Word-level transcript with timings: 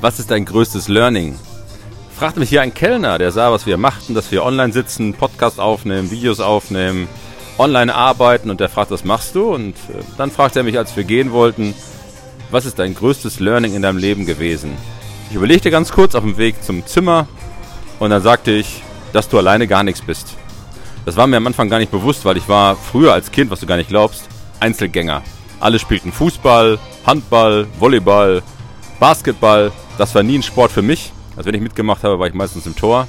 Was 0.00 0.18
ist 0.18 0.30
dein 0.30 0.46
größtes 0.46 0.88
Learning? 0.88 1.38
Fragte 2.16 2.40
mich 2.40 2.48
hier 2.48 2.62
ein 2.62 2.72
Kellner, 2.72 3.18
der 3.18 3.32
sah, 3.32 3.52
was 3.52 3.66
wir 3.66 3.76
machten, 3.76 4.14
dass 4.14 4.32
wir 4.32 4.42
online 4.44 4.72
sitzen, 4.72 5.12
Podcast 5.12 5.60
aufnehmen, 5.60 6.10
Videos 6.10 6.40
aufnehmen, 6.40 7.06
online 7.58 7.94
arbeiten 7.94 8.48
und 8.48 8.60
der 8.60 8.70
fragt, 8.70 8.90
was 8.90 9.04
machst 9.04 9.34
du? 9.34 9.52
Und 9.52 9.74
äh, 9.74 10.02
dann 10.16 10.30
fragte 10.30 10.60
er 10.60 10.62
mich, 10.62 10.78
als 10.78 10.96
wir 10.96 11.04
gehen 11.04 11.32
wollten, 11.32 11.74
was 12.50 12.64
ist 12.64 12.78
dein 12.78 12.94
größtes 12.94 13.40
Learning 13.40 13.74
in 13.74 13.82
deinem 13.82 13.98
Leben 13.98 14.24
gewesen? 14.24 14.72
Ich 15.28 15.36
überlegte 15.36 15.70
ganz 15.70 15.92
kurz 15.92 16.14
auf 16.14 16.24
dem 16.24 16.38
Weg 16.38 16.64
zum 16.64 16.86
Zimmer 16.86 17.28
und 17.98 18.08
dann 18.08 18.22
sagte 18.22 18.52
ich, 18.52 18.82
dass 19.12 19.28
du 19.28 19.36
alleine 19.36 19.66
gar 19.66 19.82
nichts 19.82 20.00
bist. 20.00 20.28
Das 21.04 21.16
war 21.16 21.26
mir 21.26 21.36
am 21.36 21.46
Anfang 21.46 21.68
gar 21.68 21.78
nicht 21.78 21.92
bewusst, 21.92 22.24
weil 22.24 22.38
ich 22.38 22.48
war 22.48 22.74
früher 22.74 23.12
als 23.12 23.32
Kind, 23.32 23.50
was 23.50 23.60
du 23.60 23.66
gar 23.66 23.76
nicht 23.76 23.90
glaubst, 23.90 24.28
Einzelgänger. 24.60 25.20
Alle 25.60 25.78
spielten 25.78 26.10
Fußball, 26.10 26.78
Handball, 27.04 27.66
Volleyball, 27.78 28.42
Basketball. 29.00 29.72
Das 29.98 30.14
war 30.14 30.22
nie 30.22 30.38
ein 30.38 30.42
Sport 30.42 30.70
für 30.70 30.82
mich. 30.82 31.12
Also 31.34 31.48
wenn 31.48 31.54
ich 31.54 31.62
mitgemacht 31.62 32.04
habe, 32.04 32.18
war 32.18 32.28
ich 32.28 32.34
meistens 32.34 32.66
im 32.66 32.76
Tor. 32.76 33.08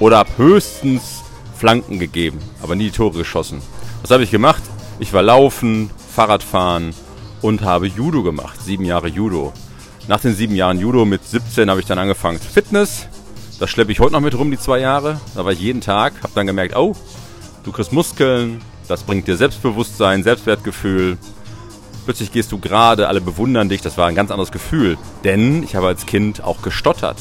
Oder 0.00 0.16
habe 0.18 0.30
höchstens 0.38 1.22
Flanken 1.56 1.98
gegeben, 1.98 2.38
aber 2.62 2.74
nie 2.74 2.90
Tore 2.90 3.18
geschossen. 3.18 3.60
Was 4.00 4.10
habe 4.10 4.24
ich 4.24 4.30
gemacht? 4.30 4.62
Ich 4.98 5.12
war 5.12 5.22
laufen, 5.22 5.90
Fahrradfahren 6.14 6.94
und 7.42 7.62
habe 7.62 7.86
Judo 7.86 8.22
gemacht. 8.22 8.60
Sieben 8.62 8.86
Jahre 8.86 9.08
Judo. 9.08 9.52
Nach 10.08 10.20
den 10.20 10.34
sieben 10.34 10.56
Jahren 10.56 10.80
Judo 10.80 11.04
mit 11.04 11.22
17 11.24 11.68
habe 11.68 11.80
ich 11.80 11.86
dann 11.86 11.98
angefangen 11.98 12.38
Fitness. 12.38 13.06
Das 13.58 13.68
schleppe 13.68 13.92
ich 13.92 14.00
heute 14.00 14.14
noch 14.14 14.20
mit 14.20 14.36
rum, 14.36 14.50
die 14.50 14.58
zwei 14.58 14.80
Jahre. 14.80 15.20
Da 15.34 15.44
war 15.44 15.52
ich 15.52 15.60
jeden 15.60 15.82
Tag, 15.82 16.14
habe 16.22 16.32
dann 16.34 16.46
gemerkt, 16.46 16.74
oh, 16.74 16.96
du 17.62 17.72
kriegst 17.72 17.92
Muskeln, 17.92 18.62
das 18.88 19.02
bringt 19.02 19.28
dir 19.28 19.36
Selbstbewusstsein, 19.36 20.22
Selbstwertgefühl. 20.22 21.18
Plötzlich 22.04 22.32
gehst 22.32 22.50
du 22.52 22.58
gerade, 22.58 23.08
alle 23.08 23.20
bewundern 23.20 23.68
dich, 23.68 23.82
das 23.82 23.96
war 23.96 24.06
ein 24.06 24.14
ganz 24.14 24.30
anderes 24.30 24.52
Gefühl. 24.52 24.98
Denn 25.24 25.62
ich 25.62 25.76
habe 25.76 25.86
als 25.86 26.06
Kind 26.06 26.42
auch 26.42 26.62
gestottert. 26.62 27.18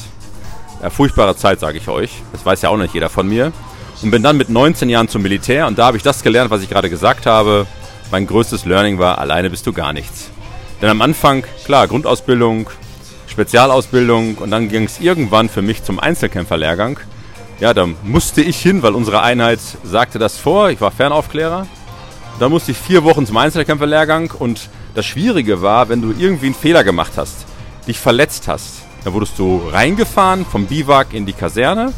Ja, 0.81 0.89
furchtbare 0.89 1.35
Zeit, 1.35 1.59
sage 1.59 1.77
ich 1.77 1.87
euch. 1.89 2.11
Das 2.31 2.45
weiß 2.45 2.61
ja 2.61 2.69
auch 2.69 2.77
nicht 2.77 2.93
jeder 2.93 3.09
von 3.09 3.27
mir. 3.27 3.51
Und 4.01 4.11
bin 4.11 4.23
dann 4.23 4.37
mit 4.37 4.49
19 4.49 4.89
Jahren 4.89 5.09
zum 5.09 5.21
Militär 5.21 5.67
und 5.67 5.77
da 5.77 5.87
habe 5.87 5.97
ich 5.97 6.03
das 6.03 6.23
gelernt, 6.23 6.51
was 6.51 6.61
ich 6.61 6.69
gerade 6.69 6.89
gesagt 6.89 7.25
habe. 7.25 7.67
Mein 8.11 8.27
größtes 8.27 8.65
Learning 8.65 8.97
war, 8.97 9.19
alleine 9.19 9.49
bist 9.49 9.67
du 9.67 9.73
gar 9.73 9.91
nichts. 9.91 10.29
Denn 10.81 10.89
am 10.89 11.01
Anfang, 11.01 11.43
klar, 11.65 11.87
Grundausbildung, 11.87 12.69
Spezialausbildung 13.27 14.35
und 14.35 14.51
dann 14.51 14.69
ging 14.69 14.85
es 14.85 15.01
irgendwann 15.01 15.49
für 15.49 15.61
mich 15.61 15.83
zum 15.83 15.99
Einzelkämpferlehrgang. 15.99 16.99
Ja, 17.59 17.73
da 17.73 17.87
musste 18.03 18.41
ich 18.41 18.57
hin, 18.57 18.81
weil 18.83 18.95
unsere 18.95 19.21
Einheit 19.21 19.59
sagte 19.83 20.17
das 20.17 20.37
vor. 20.37 20.69
Ich 20.69 20.79
war 20.79 20.91
Fernaufklärer. 20.91 21.67
Da 22.39 22.49
musste 22.49 22.71
ich 22.71 22.77
vier 22.77 23.03
Wochen 23.03 23.25
zum 23.25 23.37
Einzelkämpferlehrgang 23.37 24.31
und 24.31 24.69
das 24.95 25.05
Schwierige 25.05 25.61
war, 25.61 25.89
wenn 25.89 26.01
du 26.01 26.13
irgendwie 26.17 26.47
einen 26.47 26.55
Fehler 26.55 26.83
gemacht 26.83 27.13
hast, 27.17 27.45
dich 27.87 27.99
verletzt 27.99 28.47
hast, 28.47 28.83
dann 29.03 29.13
wurdest 29.13 29.37
du 29.37 29.61
reingefahren 29.71 30.45
vom 30.45 30.65
Biwak 30.65 31.13
in 31.13 31.25
die 31.25 31.33
Kaserne 31.33 31.93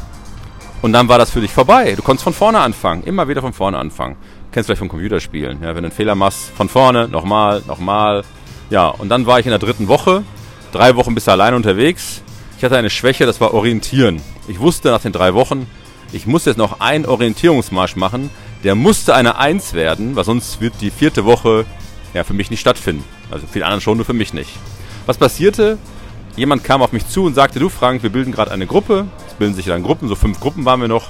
und 0.81 0.94
dann 0.94 1.08
war 1.08 1.19
das 1.19 1.30
für 1.30 1.42
dich 1.42 1.52
vorbei. 1.52 1.94
Du 1.95 2.02
konntest 2.02 2.23
von 2.23 2.34
vorne 2.34 2.59
anfangen, 2.59 3.03
immer 3.03 3.28
wieder 3.28 3.42
von 3.42 3.53
vorne 3.53 3.78
anfangen. 3.78 4.16
Kennst 4.52 4.67
du 4.67 4.72
vielleicht 4.72 4.80
vom 4.80 4.89
Computerspielen. 4.89 5.62
Ja, 5.62 5.69
wenn 5.69 5.84
du 5.84 5.89
einen 5.89 5.92
Fehler 5.92 6.16
machst, 6.16 6.50
von 6.56 6.67
vorne, 6.67 7.08
nochmal, 7.08 7.62
nochmal. 7.67 8.23
Ja, 8.69 8.88
und 8.88 9.09
dann 9.09 9.25
war 9.25 9.39
ich 9.39 9.45
in 9.45 9.52
der 9.52 9.59
dritten 9.59 9.88
Woche 9.88 10.23
drei 10.72 10.95
Wochen 10.95 11.14
bist 11.14 11.28
du 11.28 11.31
allein 11.31 11.53
unterwegs. 11.53 12.22
Ich 12.58 12.64
hatte 12.64 12.78
eine 12.78 12.89
Schwäche, 12.89 13.25
das 13.25 13.42
war 13.42 13.53
Orientieren. 13.53 14.22
Ich 14.47 14.59
wusste 14.59 14.89
nach 14.89 15.02
den 15.02 15.12
drei 15.12 15.34
Wochen, 15.34 15.67
ich 16.12 16.28
muss 16.28 16.45
jetzt 16.45 16.58
noch 16.58 16.80
einen 16.80 17.06
Orientierungsmarsch 17.06 17.95
machen. 17.95 18.30
Der 18.64 18.76
musste 18.76 19.16
eine 19.16 19.38
Eins 19.38 19.73
werden, 19.73 20.16
weil 20.16 20.23
sonst 20.23 20.62
wird 20.62 20.73
die 20.81 20.92
vierte 20.92 21.26
Woche 21.26 21.66
ja, 22.14 22.23
für 22.23 22.34
mich 22.34 22.52
nicht 22.52 22.59
stattfinden. 22.59 23.03
Also 23.31 23.48
für 23.48 23.59
die 23.59 23.64
anderen 23.64 23.81
schon, 23.81 23.98
nur 23.98 24.06
für 24.06 24.14
mich 24.14 24.34
nicht. 24.34 24.52
Was 25.06 25.18
passierte? 25.18 25.78
Jemand 26.36 26.64
kam 26.64 26.81
auf 26.81 26.92
mich 26.92 27.08
zu 27.08 27.26
und 27.26 27.34
sagte, 27.34 27.59
du 27.59 27.70
Frank, 27.70 28.03
wir 28.03 28.09
bilden 28.09 28.31
gerade 28.31 28.52
eine 28.52 28.68
Gruppe. 28.68 29.08
Es 29.28 29.34
bilden 29.34 29.56
sich 29.56 29.66
dann 29.66 29.84
Gruppen, 29.84 30.08
so 30.08 30.16
fünf 30.16 30.40
Gruppen 30.40 30.66
waren 30.66 30.80
wir 30.80 30.88
noch. 30.88 31.09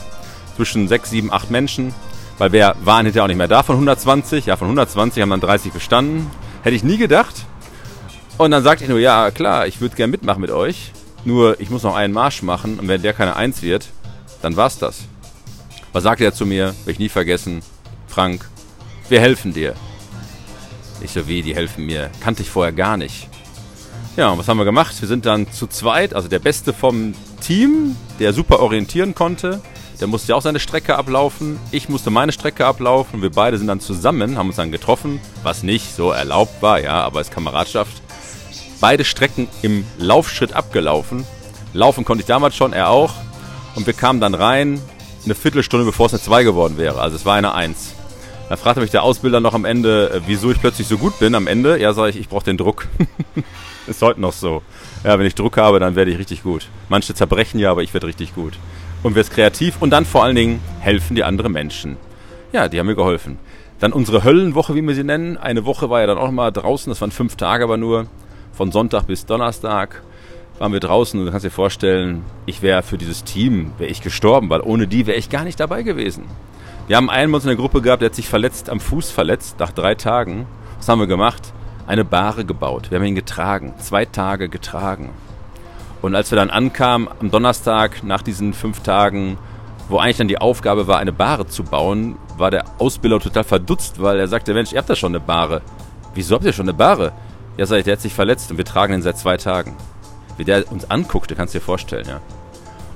Zwischen 0.56 0.88
sechs, 0.88 1.10
sieben, 1.10 1.32
acht 1.32 1.52
Menschen. 1.52 1.94
Weil 2.38 2.52
wir 2.54 2.76
waren 2.84 3.06
hinterher 3.06 3.26
auch 3.26 3.28
nicht 3.28 3.38
mehr 3.38 3.48
da 3.48 3.64
von 3.64 3.76
120. 3.76 4.46
Ja, 4.46 4.56
von 4.56 4.68
120 4.68 5.22
haben 5.22 5.30
dann 5.30 5.42
30 5.42 5.74
bestanden. 5.74 6.32
Hätte 6.64 6.76
ich 6.76 6.84
nie 6.84 6.98
gedacht. 6.98 7.46
Und 8.38 8.52
dann 8.52 8.64
sagte 8.64 8.86
ich 8.86 8.90
nur, 8.90 9.00
ja 9.00 9.30
klar, 9.30 9.68
ich 9.68 9.82
würde 9.82 9.96
gerne 9.96 10.12
mitmachen 10.12 10.42
mit 10.42 10.52
euch. 10.52 10.92
Nur 11.26 11.60
ich 11.60 11.70
muss 11.70 11.84
noch 11.84 11.96
einen 11.96 12.14
Marsch 12.14 12.42
machen 12.42 12.80
und 12.80 12.88
wenn 12.88 13.02
der 13.02 13.14
keine 13.14 13.36
Eins 13.36 13.62
wird, 13.62 13.88
dann 14.42 14.56
war's 14.56 14.80
das. 14.80 15.04
Was 15.94 16.04
sagte 16.04 16.24
er 16.24 16.34
zu 16.34 16.46
mir? 16.46 16.74
Will 16.86 16.94
ich 16.94 17.00
nie 17.00 17.10
vergessen. 17.10 17.62
Frank, 18.08 18.50
wir 19.10 19.20
helfen 19.20 19.54
dir. 19.54 19.76
Ich 21.02 21.12
so, 21.12 21.28
wie, 21.28 21.42
die 21.42 21.56
helfen 21.56 21.86
mir? 21.86 22.10
Kannte 22.22 22.44
ich 22.44 22.50
vorher 22.50 22.72
gar 22.72 22.98
nicht. 22.98 23.28
Ja, 24.18 24.30
und 24.30 24.38
was 24.38 24.48
haben 24.48 24.58
wir 24.58 24.66
gemacht? 24.66 25.00
Wir 25.00 25.08
sind 25.08 25.26
dann 25.26 25.52
zu 25.52 25.68
zweit, 25.68 26.14
also 26.14 26.28
der 26.28 26.40
Beste 26.40 26.74
vom 26.74 27.14
Team, 27.42 27.96
der 28.20 28.34
super 28.34 28.60
orientieren 28.60 29.16
konnte. 29.16 29.62
Der 30.00 30.08
musste 30.08 30.30
ja 30.30 30.36
auch 30.36 30.42
seine 30.42 30.60
Strecke 30.60 30.96
ablaufen. 30.96 31.60
Ich 31.72 31.88
musste 31.88 32.10
meine 32.10 32.32
Strecke 32.32 32.66
ablaufen. 32.66 33.22
Wir 33.22 33.32
beide 33.32 33.58
sind 33.58 33.68
dann 33.68 33.80
zusammen, 33.80 34.38
haben 34.38 34.48
uns 34.48 34.56
dann 34.58 34.72
getroffen, 34.72 35.20
was 35.44 35.64
nicht 35.64 35.96
so 35.96 36.12
erlaubt 36.12 36.62
war, 36.62 36.82
ja, 36.82 37.02
aber 37.04 37.20
als 37.20 37.32
Kameradschaft 37.32 38.02
beide 38.82 39.06
Strecken 39.06 39.48
im 39.62 39.86
Laufschritt 39.98 40.54
abgelaufen. 40.54 41.26
Laufen 41.74 42.04
konnte 42.04 42.22
ich 42.22 42.28
damals 42.28 42.56
schon, 42.56 42.74
er 42.74 42.90
auch. 42.90 43.14
Und 43.76 43.86
wir 43.86 43.94
kamen 43.94 44.20
dann 44.20 44.34
rein, 44.34 44.82
eine 45.26 45.36
Viertelstunde 45.36 45.86
bevor 45.86 46.08
es 46.08 46.14
eine 46.14 46.22
2 46.22 46.44
geworden 46.44 46.78
wäre. 46.78 47.00
Also 47.02 47.16
es 47.16 47.26
war 47.26 47.36
eine 47.36 47.54
1. 47.54 47.96
Da 48.50 48.58
fragte 48.58 48.82
mich 48.82 48.92
der 48.92 49.04
Ausbilder 49.04 49.40
noch 49.40 49.54
am 49.54 49.64
Ende, 49.66 50.12
äh, 50.12 50.22
wieso 50.28 50.52
ich 50.52 50.60
plötzlich 50.60 50.88
so 50.88 50.98
gut 50.98 51.18
bin 51.20 51.36
am 51.36 51.48
Ende. 51.48 51.80
Ja, 51.80 51.94
sage 51.94 52.10
ich, 52.10 52.20
ich 52.20 52.28
brauche 52.28 52.44
den 52.44 52.58
Druck. 52.58 52.88
Ist 53.88 54.02
heute 54.02 54.20
noch 54.20 54.34
so. 54.34 54.62
Ja, 55.04 55.18
wenn 55.18 55.26
ich 55.26 55.36
Druck 55.36 55.58
habe, 55.58 55.80
dann 55.80 55.96
werde 55.96 56.12
ich 56.12 56.18
richtig 56.18 56.44
gut. 56.44 56.68
Manche 56.90 57.14
zerbrechen 57.14 57.60
ja, 57.60 57.72
aber 57.72 57.82
ich 57.82 57.94
werde 57.94 58.08
richtig 58.08 58.36
gut. 58.36 58.54
Und 59.04 59.16
wirst 59.16 59.32
kreativ 59.32 59.78
und 59.80 59.90
dann 59.90 60.06
vor 60.06 60.24
allen 60.24 60.36
Dingen 60.36 60.60
helfen 60.80 61.16
die 61.16 61.24
anderen 61.24 61.54
Menschen. 61.54 61.98
Ja, 62.52 62.68
die 62.68 62.78
haben 62.78 62.88
mir 62.88 62.96
geholfen. 62.96 63.40
Dann 63.80 63.94
unsere 63.94 64.24
Höllenwoche, 64.24 64.76
wie 64.76 64.82
wir 64.82 64.94
sie 64.94 65.04
nennen. 65.04 65.38
Eine 65.38 65.66
Woche 65.66 65.90
war 65.90 66.02
ja 66.02 66.08
dann 66.08 66.18
auch 66.18 66.30
mal 66.30 66.52
draußen, 66.52 66.92
das 66.92 67.02
waren 67.02 67.12
fünf 67.12 67.36
Tage 67.36 67.64
aber 67.64 67.78
nur 67.78 68.08
von 68.52 68.72
Sonntag 68.72 69.08
bis 69.08 69.26
Donnerstag 69.26 70.04
waren 70.62 70.74
wir 70.74 70.80
draußen 70.80 71.20
und 71.20 71.26
du 71.26 71.32
kannst 71.32 71.44
dir 71.44 71.50
vorstellen, 71.50 72.24
ich 72.46 72.62
wäre 72.62 72.84
für 72.84 73.00
dieses 73.00 73.24
Team, 73.24 73.74
wäre 73.80 73.90
ich 73.90 74.04
gestorben, 74.04 74.48
weil 74.52 74.62
ohne 74.62 74.88
die 74.88 75.08
wäre 75.08 75.18
ich 75.18 75.32
gar 75.32 75.44
nicht 75.44 75.60
dabei 75.60 75.82
gewesen. 75.82 76.26
Wir 76.86 76.98
haben 76.98 77.10
einen 77.10 77.32
bei 77.32 77.38
uns 77.38 77.46
in 77.46 77.48
der 77.48 77.58
Gruppe 77.58 77.82
gehabt, 77.82 78.04
der 78.04 78.10
hat 78.10 78.16
sich 78.16 78.30
verletzt, 78.30 78.70
am 78.70 78.80
Fuß 78.80 79.10
verletzt, 79.10 79.60
nach 79.60 79.72
drei 79.72 79.96
Tagen. 79.96 80.46
Was 80.78 80.88
haben 80.88 81.00
wir 81.00 81.08
gemacht? 81.08 81.52
Eine 81.88 82.06
Bahre 82.06 82.46
gebaut. 82.46 82.92
Wir 82.92 83.00
haben 83.00 83.06
ihn 83.06 83.16
getragen, 83.16 83.74
zwei 83.80 84.06
Tage 84.06 84.50
getragen. 84.50 85.10
Und 86.04 86.14
als 86.14 86.30
wir 86.30 86.36
dann 86.36 86.52
ankamen 86.52 87.10
am 87.20 87.32
Donnerstag 87.32 88.04
nach 88.04 88.22
diesen 88.22 88.54
fünf 88.54 88.82
Tagen, 88.82 89.40
wo 89.90 89.98
eigentlich 89.98 90.18
dann 90.18 90.28
die 90.28 90.38
Aufgabe 90.38 90.86
war, 90.86 91.00
eine 91.00 91.12
Bahre 91.12 91.48
zu 91.48 91.64
bauen, 91.64 92.20
war 92.38 92.52
der 92.52 92.66
Ausbilder 92.78 93.20
total 93.20 93.46
verdutzt, 93.46 94.00
weil 94.00 94.20
er 94.20 94.28
sagte, 94.28 94.54
Mensch, 94.54 94.74
ihr 94.74 94.78
habt 94.78 94.90
ja 94.90 94.96
schon 94.96 95.14
eine 95.14 95.22
Bahre. 95.22 95.64
Wieso 96.14 96.36
habt 96.36 96.46
ihr 96.46 96.54
schon 96.54 96.70
eine 96.70 96.78
Bahre? 96.78 97.14
Ja, 97.58 97.66
sag 97.66 97.80
ich, 97.80 97.86
der 97.86 97.94
hat 97.94 98.02
sich 98.02 98.14
verletzt 98.14 98.52
und 98.52 98.58
wir 98.58 98.66
tragen 98.66 98.94
ihn 98.94 99.02
seit 99.02 99.18
zwei 99.18 99.38
Tagen. 99.38 99.76
Wie 100.42 100.46
der 100.46 100.72
uns 100.72 100.90
anguckte, 100.90 101.36
kannst 101.36 101.54
du 101.54 101.60
dir 101.60 101.64
vorstellen, 101.64 102.08
ja. 102.08 102.20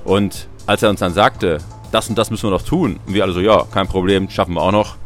Und 0.04 0.48
als 0.66 0.82
er 0.82 0.90
uns 0.90 0.98
dann 0.98 1.14
sagte, 1.14 1.58
das 1.92 2.08
und 2.08 2.18
das 2.18 2.28
müssen 2.28 2.48
wir 2.48 2.50
noch 2.50 2.62
tun, 2.62 2.98
und 3.06 3.14
wir 3.14 3.22
alle 3.22 3.34
so, 3.34 3.38
ja, 3.38 3.62
kein 3.70 3.86
Problem, 3.86 4.28
schaffen 4.28 4.54
wir 4.54 4.62
auch 4.62 4.72
noch. 4.72 4.96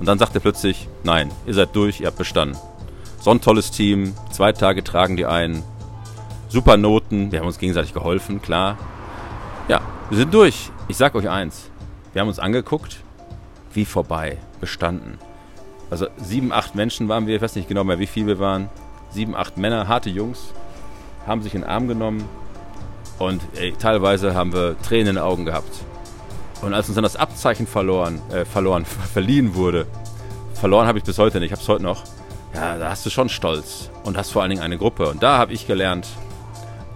Und 0.00 0.06
dann 0.06 0.18
sagt 0.18 0.34
er 0.34 0.40
plötzlich, 0.40 0.88
nein, 1.04 1.30
ihr 1.46 1.52
seid 1.52 1.76
durch, 1.76 2.00
ihr 2.00 2.06
habt 2.06 2.16
bestanden. 2.16 2.56
So 3.20 3.30
ein 3.30 3.42
tolles 3.42 3.72
Team, 3.72 4.14
zwei 4.30 4.52
Tage 4.52 4.82
tragen 4.82 5.18
die 5.18 5.26
ein, 5.26 5.62
super 6.48 6.78
Noten, 6.78 7.30
wir 7.30 7.40
haben 7.40 7.46
uns 7.46 7.58
gegenseitig 7.58 7.92
geholfen, 7.92 8.40
klar. 8.40 8.78
Ja, 9.68 9.82
wir 10.08 10.16
sind 10.16 10.32
durch. 10.32 10.70
Ich 10.88 10.96
sag 10.96 11.14
euch 11.14 11.28
eins, 11.28 11.68
wir 12.14 12.22
haben 12.22 12.28
uns 12.28 12.38
angeguckt, 12.38 13.00
wie 13.74 13.84
vorbei, 13.84 14.38
bestanden. 14.62 15.18
Also 15.90 16.06
sieben, 16.16 16.52
acht 16.52 16.74
Menschen 16.74 17.10
waren 17.10 17.26
wir, 17.26 17.36
ich 17.36 17.42
weiß 17.42 17.54
nicht 17.54 17.68
genau 17.68 17.84
mehr, 17.84 17.98
wie 17.98 18.06
viel 18.06 18.26
wir 18.26 18.38
waren 18.38 18.70
sieben, 19.10 19.36
acht 19.36 19.58
Männer, 19.58 19.88
harte 19.88 20.08
Jungs, 20.08 20.54
haben 21.26 21.42
sich 21.42 21.54
in 21.54 21.62
den 21.62 21.70
Arm 21.70 21.88
genommen 21.88 22.28
und 23.18 23.40
ey, 23.54 23.72
teilweise 23.78 24.34
haben 24.34 24.52
wir 24.52 24.76
Tränen 24.82 25.08
in 25.08 25.14
den 25.14 25.24
Augen 25.24 25.44
gehabt. 25.44 25.84
Und 26.62 26.74
als 26.74 26.88
uns 26.88 26.94
dann 26.94 27.02
das 27.02 27.16
Abzeichen 27.16 27.66
verloren, 27.66 28.20
äh, 28.30 28.44
verloren, 28.44 28.84
verliehen 29.12 29.54
wurde, 29.54 29.86
verloren 30.54 30.86
habe 30.86 30.98
ich 30.98 31.04
bis 31.04 31.18
heute 31.18 31.40
nicht, 31.40 31.46
ich 31.46 31.52
habe 31.52 31.62
es 31.62 31.68
heute 31.68 31.82
noch, 31.82 32.04
ja, 32.54 32.78
da 32.78 32.90
hast 32.90 33.04
du 33.06 33.10
schon 33.10 33.28
Stolz 33.28 33.90
und 34.04 34.16
hast 34.16 34.30
vor 34.30 34.42
allen 34.42 34.50
Dingen 34.50 34.62
eine 34.62 34.78
Gruppe. 34.78 35.08
Und 35.08 35.22
da 35.22 35.38
habe 35.38 35.52
ich 35.52 35.66
gelernt, 35.66 36.06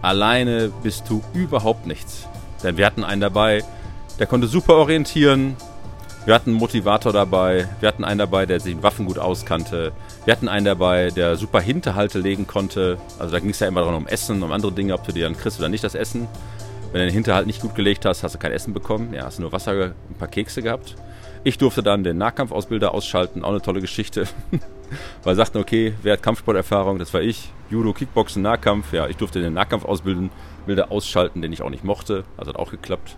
alleine 0.02 0.70
bist 0.82 1.08
du 1.08 1.22
überhaupt 1.32 1.86
nichts. 1.86 2.28
Denn 2.62 2.76
wir 2.76 2.86
hatten 2.86 3.04
einen 3.04 3.20
dabei, 3.20 3.64
der 4.18 4.26
konnte 4.26 4.46
super 4.46 4.74
orientieren, 4.74 5.56
wir 6.26 6.34
hatten 6.34 6.50
einen 6.50 6.58
Motivator 6.58 7.12
dabei, 7.12 7.68
wir 7.78 7.88
hatten 7.88 8.04
einen 8.04 8.18
dabei, 8.18 8.46
der 8.46 8.58
sich 8.58 8.72
in 8.72 8.82
Waffen 8.82 9.06
gut 9.06 9.16
auskannte, 9.16 9.92
wir 10.24 10.32
hatten 10.32 10.48
einen 10.48 10.66
dabei, 10.66 11.10
der 11.10 11.36
super 11.36 11.60
Hinterhalte 11.60 12.18
legen 12.18 12.48
konnte. 12.48 12.98
Also 13.20 13.32
da 13.32 13.38
ging 13.38 13.50
es 13.50 13.60
ja 13.60 13.68
immer 13.68 13.80
darum 13.80 13.94
um 13.94 14.06
Essen, 14.08 14.42
um 14.42 14.50
andere 14.50 14.72
Dinge, 14.72 14.94
ob 14.94 15.04
du 15.04 15.12
dir 15.12 15.24
dann 15.24 15.36
kriegst 15.36 15.60
oder 15.60 15.68
nicht 15.68 15.84
das 15.84 15.94
Essen. 15.94 16.26
Wenn 16.90 17.00
du 17.00 17.06
den 17.06 17.14
Hinterhalt 17.14 17.46
nicht 17.46 17.60
gut 17.60 17.76
gelegt 17.76 18.04
hast, 18.04 18.24
hast 18.24 18.34
du 18.34 18.38
kein 18.38 18.52
Essen 18.52 18.74
bekommen. 18.74 19.14
Ja, 19.14 19.24
hast 19.24 19.38
du 19.38 19.42
nur 19.42 19.52
Wasser, 19.52 19.92
ein 20.10 20.14
paar 20.18 20.28
Kekse 20.28 20.62
gehabt. 20.62 20.96
Ich 21.44 21.58
durfte 21.58 21.84
dann 21.84 22.02
den 22.02 22.18
Nahkampfausbilder 22.18 22.92
ausschalten, 22.92 23.44
auch 23.44 23.50
eine 23.50 23.62
tolle 23.62 23.80
Geschichte. 23.80 24.26
weil 25.22 25.34
sie 25.34 25.38
sagten, 25.38 25.58
okay, 25.58 25.94
wer 26.02 26.14
hat 26.14 26.22
Kampfsporterfahrung? 26.22 26.98
Das 26.98 27.14
war 27.14 27.20
ich. 27.20 27.50
Judo, 27.70 27.92
Kickboxen, 27.92 28.42
Nahkampf. 28.42 28.92
Ja, 28.92 29.06
ich 29.06 29.16
durfte 29.16 29.40
den 29.40 29.54
Nahkampf 29.54 29.84
ausbilden, 29.84 30.30
Bilder 30.66 30.90
ausschalten, 30.90 31.42
den 31.42 31.52
ich 31.52 31.62
auch 31.62 31.70
nicht 31.70 31.84
mochte. 31.84 32.24
Also 32.36 32.52
hat 32.52 32.58
auch 32.58 32.72
geklappt. 32.72 33.16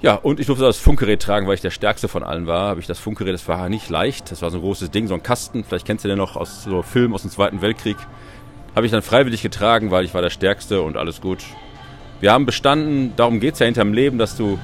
Ja, 0.00 0.16
und 0.16 0.38
ich 0.38 0.46
durfte 0.46 0.64
das 0.64 0.76
Funkgerät 0.76 1.22
tragen, 1.22 1.46
weil 1.46 1.54
ich 1.54 1.62
der 1.62 1.70
Stärkste 1.70 2.08
von 2.08 2.22
allen 2.22 2.46
war. 2.46 2.68
Habe 2.68 2.80
ich 2.80 2.86
das 2.86 2.98
Funkgerät, 2.98 3.32
das 3.32 3.48
war 3.48 3.68
nicht 3.68 3.88
leicht. 3.88 4.30
Das 4.30 4.42
war 4.42 4.50
so 4.50 4.58
ein 4.58 4.60
großes 4.60 4.90
Ding, 4.90 5.06
so 5.06 5.14
ein 5.14 5.22
Kasten. 5.22 5.64
Vielleicht 5.64 5.86
kennst 5.86 6.04
du 6.04 6.08
den 6.08 6.18
noch 6.18 6.36
aus 6.36 6.64
so 6.64 6.82
Filmen 6.82 7.14
aus 7.14 7.22
dem 7.22 7.30
Zweiten 7.30 7.62
Weltkrieg. 7.62 7.96
Habe 8.76 8.86
ich 8.86 8.92
dann 8.92 9.02
freiwillig 9.02 9.40
getragen, 9.40 9.90
weil 9.90 10.04
ich 10.04 10.12
war 10.12 10.20
der 10.20 10.30
Stärkste 10.30 10.82
und 10.82 10.96
alles 10.96 11.20
gut. 11.20 11.44
Wir 12.20 12.32
haben 12.32 12.44
bestanden, 12.44 13.12
darum 13.16 13.40
geht 13.40 13.54
es 13.54 13.60
ja 13.60 13.66
hinterm 13.66 13.92
Leben, 13.92 14.18
dass 14.18 14.36
du 14.36 14.58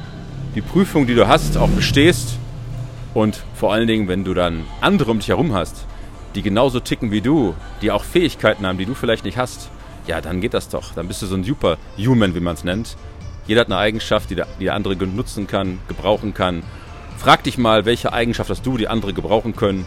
die 0.55 0.63
Prüfung, 0.63 1.07
die 1.07 1.15
du 1.15 1.29
hast, 1.29 1.57
auch 1.57 1.69
bestehst. 1.69 2.39
Und 3.15 3.43
vor 3.55 3.73
allen 3.73 3.87
Dingen, 3.87 4.09
wenn 4.09 4.25
du 4.25 4.35
dann 4.35 4.65
andere 4.81 5.11
um 5.11 5.19
dich 5.19 5.29
herum 5.29 5.55
hast, 5.55 5.87
die 6.35 6.43
genauso 6.43 6.81
ticken 6.81 7.11
wie 7.11 7.21
du, 7.21 7.55
die 7.83 7.91
auch 7.91 8.05
Fähigkeiten 8.05 8.67
haben, 8.67 8.79
die 8.79 8.87
du 8.87 8.95
vielleicht 8.95 9.25
nicht 9.25 9.39
hast, 9.39 9.71
ja, 10.07 10.21
dann 10.21 10.41
geht 10.41 10.55
das 10.55 10.69
doch. 10.69 10.93
Dann 10.95 11.09
bist 11.09 11.23
du 11.23 11.27
so 11.27 11.35
ein 11.35 11.45
Superhuman, 11.45 12.35
wie 12.35 12.41
man 12.41 12.55
es 12.55 12.65
nennt. 12.65 12.97
Jeder 13.47 13.63
hat 13.63 13.69
eine 13.69 13.79
Eigenschaft, 13.79 14.31
die 14.31 14.35
der, 14.35 14.47
die 14.59 14.65
der 14.65 14.75
andere 14.75 14.97
nutzen 15.07 15.47
kann, 15.47 15.79
gebrauchen 15.89 16.35
kann. 16.35 16.63
Frag 17.19 17.43
dich 17.45 17.59
mal, 17.59 17.85
welche 17.85 18.13
Eigenschaft 18.13 18.51
hast 18.51 18.65
du, 18.65 18.77
die 18.77 18.89
andere 18.89 19.13
gebrauchen 19.13 19.55
können. 19.55 19.87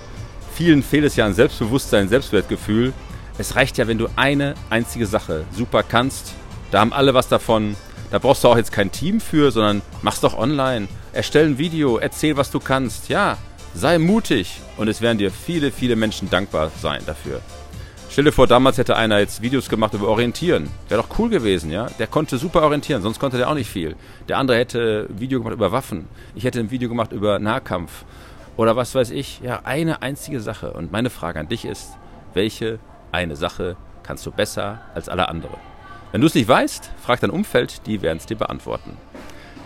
Vielen 0.53 0.83
fehlt 0.83 1.05
es 1.05 1.15
ja 1.15 1.25
an 1.25 1.33
Selbstbewusstsein, 1.33 2.07
Selbstwertgefühl. 2.07 2.93
Es 3.37 3.55
reicht 3.55 3.77
ja, 3.77 3.87
wenn 3.87 3.97
du 3.97 4.07
eine 4.15 4.53
einzige 4.69 5.07
Sache 5.07 5.45
super 5.51 5.81
kannst. 5.81 6.33
Da 6.69 6.79
haben 6.79 6.93
alle 6.93 7.13
was 7.13 7.27
davon. 7.27 7.75
Da 8.11 8.19
brauchst 8.19 8.43
du 8.43 8.49
auch 8.49 8.57
jetzt 8.57 8.71
kein 8.71 8.91
Team 8.91 9.19
für, 9.19 9.51
sondern 9.51 9.81
mach's 10.03 10.19
doch 10.19 10.37
online. 10.37 10.87
Erstell 11.13 11.47
ein 11.47 11.57
Video, 11.57 11.97
erzähl, 11.97 12.37
was 12.37 12.51
du 12.51 12.59
kannst. 12.59 13.09
Ja, 13.09 13.37
sei 13.73 13.97
mutig. 13.97 14.61
Und 14.77 14.87
es 14.87 15.01
werden 15.01 15.17
dir 15.17 15.31
viele, 15.31 15.71
viele 15.71 15.95
Menschen 15.95 16.29
dankbar 16.29 16.71
sein 16.79 17.01
dafür. 17.07 17.41
Stell 18.13 18.25
dir 18.25 18.31
vor, 18.31 18.45
damals 18.45 18.77
hätte 18.77 18.95
einer 18.95 19.17
jetzt 19.17 19.41
Videos 19.41 19.69
gemacht 19.69 19.95
über 19.95 20.07
Orientieren. 20.07 20.69
Wäre 20.87 21.01
doch 21.01 21.17
cool 21.17 21.29
gewesen, 21.29 21.71
ja? 21.71 21.87
Der 21.97 22.05
konnte 22.05 22.37
super 22.37 22.61
orientieren, 22.61 23.01
sonst 23.01 23.17
konnte 23.19 23.37
der 23.37 23.49
auch 23.49 23.55
nicht 23.55 23.71
viel. 23.71 23.95
Der 24.29 24.37
andere 24.37 24.59
hätte 24.59 25.07
ein 25.09 25.19
Video 25.19 25.39
gemacht 25.39 25.55
über 25.55 25.71
Waffen. 25.71 26.07
Ich 26.35 26.43
hätte 26.43 26.59
ein 26.59 26.69
Video 26.69 26.89
gemacht 26.89 27.11
über 27.11 27.39
Nahkampf. 27.39 28.05
Oder 28.55 28.75
was 28.75 28.93
weiß 28.93 29.09
ich. 29.09 29.41
Ja, 29.41 29.61
eine 29.63 30.03
einzige 30.03 30.41
Sache. 30.41 30.73
Und 30.73 30.91
meine 30.91 31.09
Frage 31.09 31.39
an 31.39 31.47
dich 31.47 31.65
ist, 31.65 31.97
welche 32.35 32.77
eine 33.11 33.35
Sache 33.35 33.77
kannst 34.03 34.23
du 34.27 34.31
besser 34.31 34.81
als 34.93 35.09
alle 35.09 35.27
andere? 35.27 35.57
Wenn 36.11 36.21
du 36.21 36.27
es 36.27 36.35
nicht 36.35 36.47
weißt, 36.47 36.91
frag 37.03 37.19
dein 37.19 37.31
Umfeld, 37.31 37.87
die 37.87 38.03
werden 38.03 38.19
es 38.19 38.27
dir 38.27 38.37
beantworten. 38.37 38.95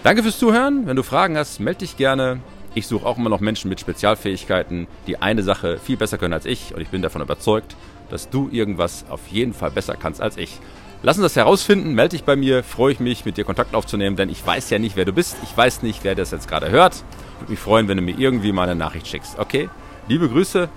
Danke 0.04 0.24
fürs 0.24 0.40
Zuhören. 0.40 0.88
Wenn 0.88 0.96
du 0.96 1.04
Fragen 1.04 1.38
hast, 1.38 1.60
melde 1.60 1.80
dich 1.80 1.98
gerne. 1.98 2.40
Ich 2.76 2.88
suche 2.88 3.06
auch 3.06 3.18
immer 3.18 3.30
noch 3.30 3.42
Menschen 3.42 3.68
mit 3.68 3.82
Spezialfähigkeiten, 3.82 4.88
die 5.06 5.22
eine 5.22 5.44
Sache 5.44 5.80
viel 5.80 5.98
besser 5.98 6.18
können 6.18 6.34
als 6.34 6.46
ich. 6.46 6.74
Und 6.74 6.80
ich 6.80 6.90
bin 6.90 7.02
davon 7.02 7.22
überzeugt, 7.22 7.76
dass 8.10 8.30
du 8.30 8.50
irgendwas 8.52 9.06
auf 9.10 9.28
jeden 9.28 9.54
Fall 9.54 9.72
besser 9.72 9.96
kannst 9.96 10.22
als 10.22 10.38
ich. 10.38 10.60
Lass 11.04 11.18
uns 11.18 11.26
das 11.26 11.36
herausfinden, 11.36 11.94
melde 11.94 12.16
dich 12.16 12.24
bei 12.24 12.36
mir, 12.36 12.64
freue 12.64 12.92
ich 12.92 13.00
mich, 13.00 13.24
mit 13.24 13.38
dir 13.38 13.44
Kontakt 13.44 13.76
aufzunehmen, 13.76 14.16
denn 14.16 14.30
ich 14.30 14.46
weiß 14.46 14.70
ja 14.72 14.80
nicht, 14.80 14.96
wer 14.96 15.06
du 15.06 15.14
bist, 15.14 15.38
ich 15.44 15.56
weiß 15.56 15.84
nicht, 15.84 16.04
wer 16.04 16.16
das 16.16 16.32
jetzt 16.32 16.48
gerade 16.48 16.72
hört. 16.72 17.04
Würde 17.40 17.52
mich 17.52 17.60
freuen, 17.60 17.88
wenn 17.88 17.98
du 17.98 18.04
mir 18.04 18.18
irgendwie 18.18 18.52
mal 18.52 18.64
eine 18.64 18.76
Nachricht 18.76 19.08
schickst. 19.08 19.38
Okay? 19.38 19.70
Liebe 20.08 20.28
Grüße, 20.28 20.70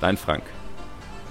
dein 0.00 0.16
Frank. 0.16 0.42